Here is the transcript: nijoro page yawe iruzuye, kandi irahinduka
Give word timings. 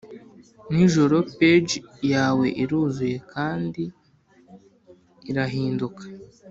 nijoro 0.73 1.17
page 1.37 1.77
yawe 2.13 2.47
iruzuye, 2.63 3.17
kandi 3.33 3.83
irahinduka 5.29 6.03